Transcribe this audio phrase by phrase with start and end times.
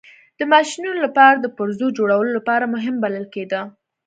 [0.39, 3.61] د ماشینونو لپاره د پرزو جوړولو لپاره مهم بلل کېده.